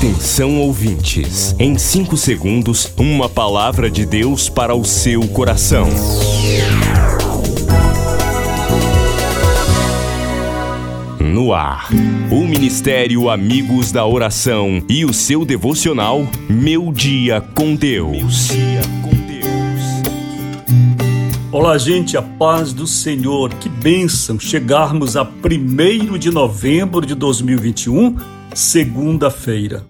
[0.00, 5.86] Atenção ouvintes, em 5 segundos, uma palavra de Deus para o seu coração.
[11.20, 11.90] No ar,
[12.30, 18.48] o Ministério Amigos da Oração e o seu devocional Meu Dia com Deus.
[21.52, 23.52] Olá, gente, a paz do Senhor.
[23.52, 29.84] Que bênção chegarmos a 1 de novembro de 2021, segunda-feira.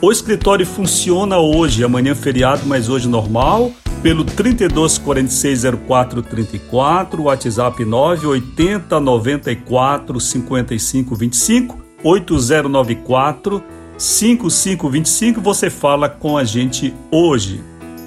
[0.00, 3.72] O escritório funciona hoje, amanhã feriado, mas hoje normal,
[4.02, 13.64] pelo 32460434, WhatsApp 980 94 55 25, 8094
[13.98, 17.60] 5525, você fala com a gente hoje.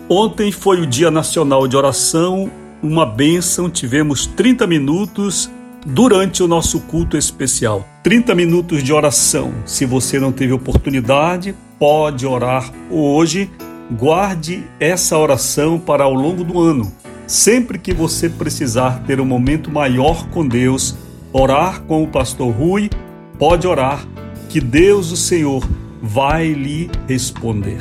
[0.08, 2.50] Ontem foi o Dia Nacional de Oração,
[2.82, 5.50] uma bênção, tivemos 30 minutos
[5.86, 7.88] durante o nosso culto especial.
[8.04, 9.54] 30 minutos de oração.
[9.66, 13.50] Se você não teve oportunidade, pode orar hoje.
[13.92, 16.92] Guarde essa oração para ao longo do ano.
[17.26, 20.96] Sempre que você precisar ter um momento maior com Deus,
[21.32, 22.90] orar com o pastor Rui,
[23.38, 24.06] pode orar
[24.48, 25.64] que Deus, o Senhor,
[26.02, 27.78] vai lhe responder.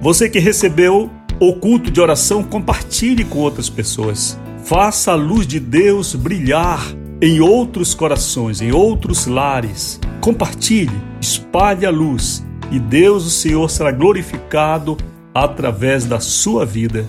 [0.00, 4.38] Você que recebeu o culto de oração, compartilhe com outras pessoas.
[4.64, 6.80] Faça a luz de Deus brilhar
[7.20, 10.00] em outros corações, em outros lares.
[10.20, 14.96] Compartilhe, espalhe a luz e Deus, o Senhor, será glorificado
[15.34, 17.06] através da sua vida.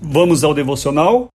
[0.00, 1.28] Vamos ao devocional?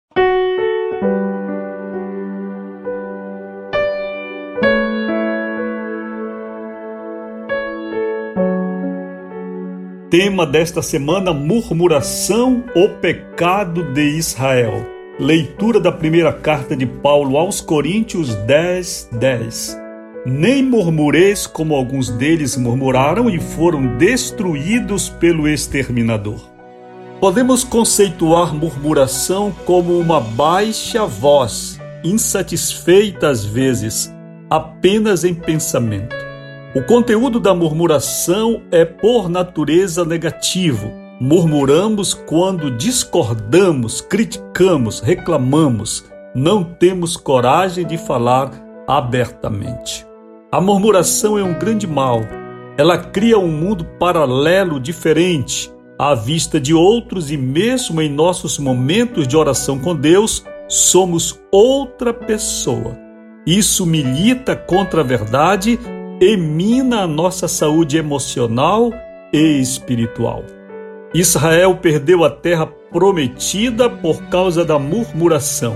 [10.20, 14.84] Tema desta semana: murmuração, o pecado de Israel.
[15.20, 19.78] Leitura da primeira carta de Paulo aos Coríntios 10, 10.
[20.26, 26.50] Nem murmureis como alguns deles murmuraram e foram destruídos pelo exterminador.
[27.20, 34.12] Podemos conceituar murmuração como uma baixa voz, insatisfeita às vezes,
[34.50, 36.27] apenas em pensamento
[36.76, 40.92] o conteúdo da murmuração é por natureza negativo.
[41.20, 46.06] Murmuramos quando discordamos, criticamos, reclamamos,
[46.36, 48.52] não temos coragem de falar
[48.88, 50.06] abertamente.
[50.52, 52.22] A murmuração é um grande mal.
[52.78, 59.28] Ela cria um mundo paralelo diferente à vista de outros e mesmo em nossos momentos
[59.28, 62.96] de oração com Deus, somos outra pessoa.
[63.48, 65.80] Isso milita contra a verdade
[66.20, 68.92] e mina a nossa saúde emocional
[69.32, 70.44] e espiritual.
[71.14, 75.76] Israel perdeu a terra prometida por causa da murmuração.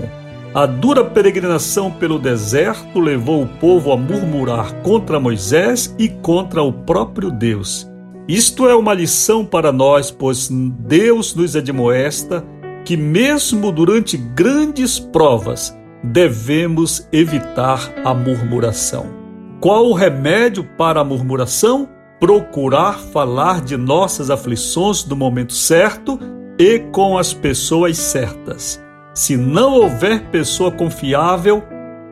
[0.53, 6.73] A dura peregrinação pelo deserto levou o povo a murmurar contra Moisés e contra o
[6.73, 7.89] próprio Deus.
[8.27, 12.43] Isto é uma lição para nós, pois Deus nos admoesta
[12.83, 19.20] que, mesmo durante grandes provas, devemos evitar a murmuração.
[19.61, 21.87] Qual o remédio para a murmuração?
[22.19, 26.19] Procurar falar de nossas aflições no momento certo
[26.57, 28.83] e com as pessoas certas.
[29.13, 31.61] Se não houver pessoa confiável,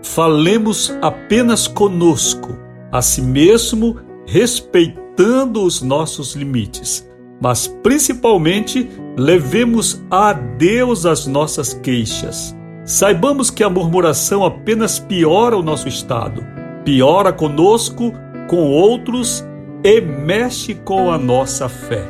[0.04, 2.56] falemos apenas conosco,
[2.92, 7.10] a si mesmo respeitando os nossos limites.
[7.42, 12.56] Mas principalmente, levemos a Deus as nossas queixas.
[12.86, 18.14] Saibamos que a murmuração apenas piora o nosso estado piora conosco,
[18.48, 19.46] com outros
[19.84, 22.04] e mexe com a nossa fé.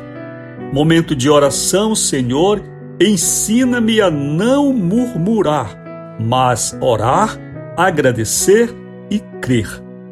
[0.72, 2.62] Momento de oração, Senhor,
[3.00, 7.36] ensina-me a não murmurar, mas orar,
[7.76, 8.74] agradecer
[9.10, 9.68] e crer.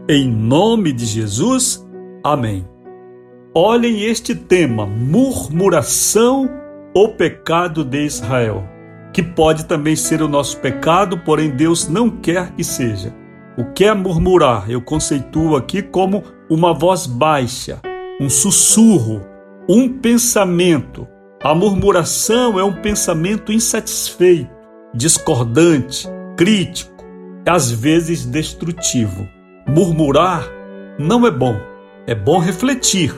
[0.09, 1.87] Em nome de Jesus,
[2.25, 2.67] amém.
[3.55, 6.49] Olhem este tema: murmuração,
[6.95, 8.65] o pecado de Israel,
[9.13, 13.15] que pode também ser o nosso pecado, porém Deus não quer que seja.
[13.59, 14.71] O que é murmurar?
[14.71, 17.81] Eu conceituo aqui como uma voz baixa,
[18.21, 19.21] um sussurro,
[19.69, 21.09] um pensamento.
[21.43, 24.49] A murmuração é um pensamento insatisfeito,
[24.95, 27.05] discordante, crítico,
[27.45, 29.27] às vezes destrutivo.
[29.67, 30.49] Murmurar
[30.97, 31.57] não é bom.
[32.07, 33.13] É bom refletir,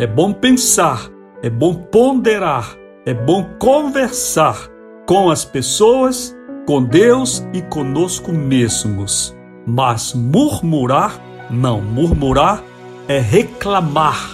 [0.00, 1.08] é bom pensar,
[1.44, 4.68] é bom ponderar, é bom conversar
[5.06, 6.36] com as pessoas,
[6.66, 9.35] com Deus e conosco mesmos.
[9.66, 11.20] Mas murmurar,
[11.50, 12.62] não, murmurar
[13.08, 14.30] é reclamar.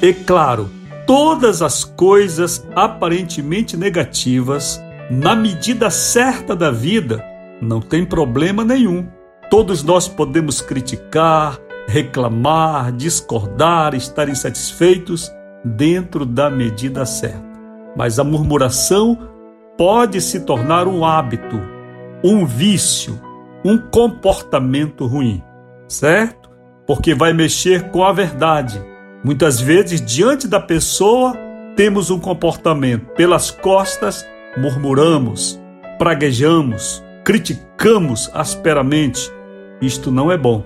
[0.00, 0.68] E claro,
[1.06, 7.24] todas as coisas aparentemente negativas, na medida certa da vida,
[7.60, 9.06] não tem problema nenhum.
[9.48, 15.30] Todos nós podemos criticar, reclamar, discordar, estar insatisfeitos
[15.64, 17.52] dentro da medida certa.
[17.96, 19.18] Mas a murmuração
[19.76, 21.60] pode se tornar um hábito,
[22.24, 23.20] um vício,
[23.64, 25.42] um comportamento ruim,
[25.88, 26.50] certo?
[26.86, 28.82] Porque vai mexer com a verdade.
[29.24, 31.36] Muitas vezes, diante da pessoa,
[31.76, 34.26] temos um comportamento pelas costas,
[34.56, 35.60] murmuramos,
[35.98, 39.30] praguejamos, criticamos asperamente.
[39.80, 40.64] Isto não é bom.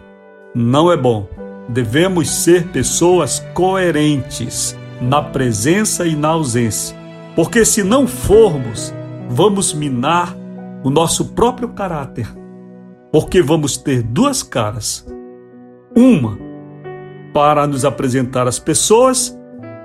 [0.54, 1.28] Não é bom.
[1.68, 6.96] Devemos ser pessoas coerentes na presença e na ausência.
[7.34, 8.94] Porque se não formos,
[9.28, 10.34] vamos minar
[10.82, 12.26] o nosso próprio caráter.
[13.18, 15.06] Porque vamos ter duas caras.
[15.96, 16.38] Uma
[17.32, 19.34] para nos apresentar às pessoas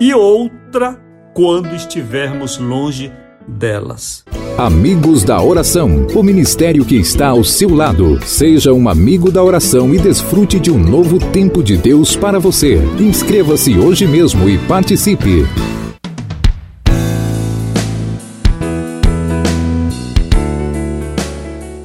[0.01, 1.01] e outra
[1.33, 3.09] quando estivermos longe
[3.47, 4.25] delas.
[4.57, 8.19] Amigos da Oração, o ministério que está ao seu lado.
[8.25, 12.81] Seja um amigo da oração e desfrute de um novo tempo de Deus para você.
[12.99, 15.45] Inscreva-se hoje mesmo e participe.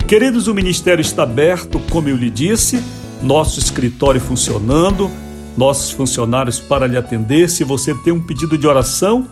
[0.06, 2.80] Queridos, o ministério está aberto, como eu lhe disse,
[3.20, 5.10] nosso escritório funcionando,
[5.56, 7.50] nossos funcionários para lhe atender.
[7.50, 9.26] Se você tem um pedido de oração,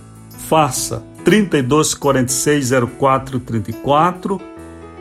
[0.48, 4.40] faça 32 46 04 34,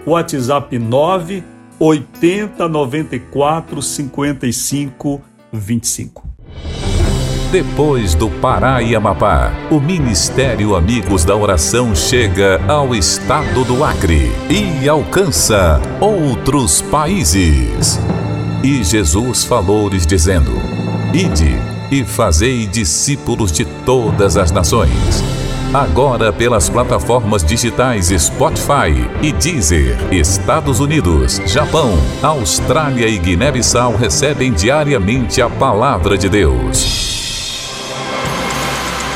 [0.05, 1.43] WhatsApp 9
[1.79, 5.21] 80 94 55
[5.51, 6.33] 25.
[7.53, 14.31] Depois do Pará e Amapá, o Ministério Amigos da Oração chega ao estado do Acre
[14.49, 17.99] e alcança outros países.
[18.63, 20.51] E Jesus falou-lhes dizendo:
[21.13, 21.55] Ide
[21.91, 25.23] e fazei discípulos de todas as nações
[25.71, 35.39] Agora pelas plataformas digitais Spotify e Deezer, Estados Unidos, Japão, Austrália e Guiné-Bissau recebem diariamente
[35.39, 37.22] a palavra de Deus.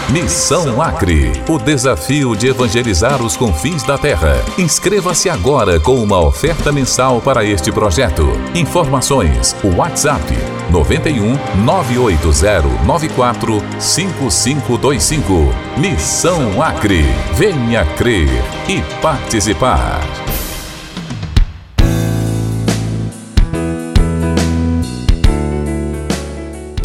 [0.10, 4.42] Missão Acre, o desafio de evangelizar os confins da terra.
[4.58, 8.26] Inscreva-se agora com uma oferta mensal para este projeto.
[8.56, 10.24] Informações: WhatsApp
[10.72, 15.54] 91 980 94 5525.
[15.76, 17.04] Missão Acre.
[17.34, 18.30] Venha crer
[18.70, 20.17] e participar.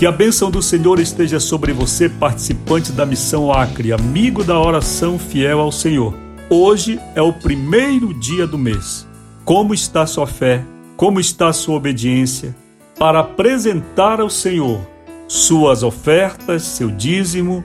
[0.03, 5.17] Que a bênção do Senhor esteja sobre você, participante da missão Acre, amigo da oração
[5.17, 6.13] fiel ao Senhor.
[6.51, 9.07] Hoje é o primeiro dia do mês.
[9.45, 10.65] Como está sua fé?
[10.97, 12.53] Como está sua obediência?
[12.99, 14.81] Para apresentar ao Senhor
[15.29, 17.63] suas ofertas, seu dízimo,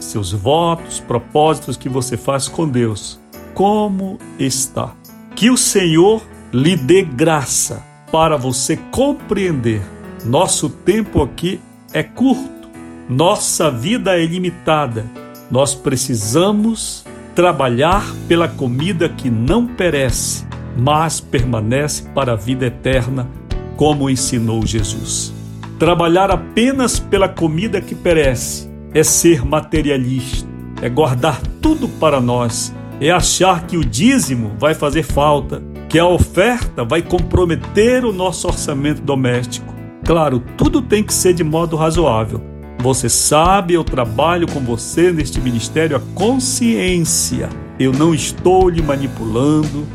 [0.00, 3.20] seus votos, propósitos que você faz com Deus.
[3.52, 4.94] Como está?
[5.36, 9.82] Que o Senhor lhe dê graça para você compreender.
[10.24, 11.60] Nosso tempo aqui
[11.94, 12.68] é curto,
[13.08, 15.06] nossa vida é limitada.
[15.48, 17.04] Nós precisamos
[17.36, 20.44] trabalhar pela comida que não perece,
[20.76, 23.28] mas permanece para a vida eterna,
[23.76, 25.32] como ensinou Jesus.
[25.78, 30.48] Trabalhar apenas pela comida que perece é ser materialista,
[30.82, 36.06] é guardar tudo para nós, é achar que o dízimo vai fazer falta, que a
[36.08, 39.73] oferta vai comprometer o nosso orçamento doméstico.
[40.04, 42.38] Claro, tudo tem que ser de modo razoável.
[42.80, 47.48] Você sabe, eu trabalho com você neste ministério a consciência.
[47.80, 49.86] Eu não estou lhe manipulando,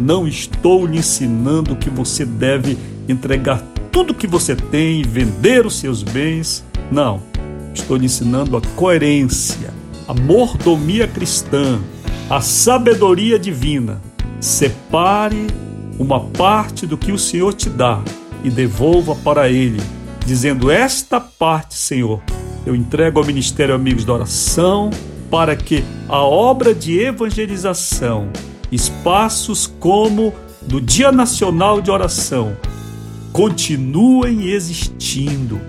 [0.00, 2.76] não estou lhe ensinando que você deve
[3.08, 6.64] entregar tudo que você tem, vender os seus bens.
[6.90, 7.22] Não,
[7.72, 9.72] estou lhe ensinando a coerência,
[10.08, 11.80] a mordomia cristã,
[12.28, 14.02] a sabedoria divina.
[14.40, 15.46] Separe
[16.00, 18.02] uma parte do que o Senhor te dá
[18.44, 19.80] e devolva para ele,
[20.26, 22.20] dizendo: Esta parte, Senhor,
[22.64, 24.90] eu entrego ao Ministério Amigos da Oração
[25.30, 28.28] para que a obra de evangelização,
[28.70, 32.56] espaços como do Dia Nacional de Oração,
[33.32, 35.60] continuem existindo,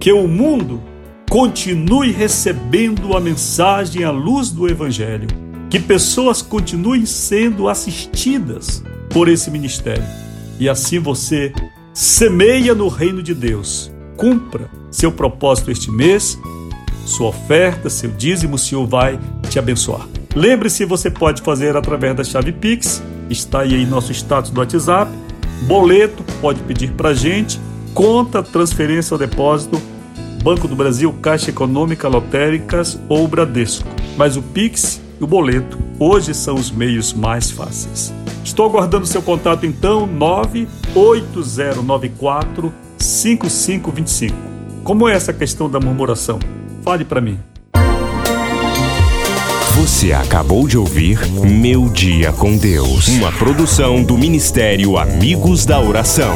[0.00, 0.82] que o mundo
[1.28, 5.28] continue recebendo a mensagem à luz do Evangelho,
[5.68, 10.04] que pessoas continuem sendo assistidas por esse ministério.
[10.58, 11.52] E assim você
[11.98, 13.90] Semeia no reino de Deus.
[14.18, 16.38] Cumpra seu propósito este mês,
[17.06, 20.06] sua oferta, seu dízimo, o Senhor vai te abençoar.
[20.34, 25.10] Lembre-se, você pode fazer através da chave Pix, está aí em nosso status do WhatsApp.
[25.62, 27.58] Boleto, pode pedir para gente.
[27.94, 29.80] Conta, transferência ou depósito,
[30.42, 33.88] Banco do Brasil, Caixa Econômica, Lotéricas ou Bradesco.
[34.18, 38.14] Mas o Pix e o boleto hoje são os meios mais fáceis.
[38.44, 44.36] Estou aguardando seu contato então 98094 5525.
[44.84, 46.38] Como é essa questão da murmuração?
[46.82, 47.40] Fale para mim.
[49.76, 56.32] Você acabou de ouvir Meu Dia com Deus, uma produção do Ministério Amigos da Oração.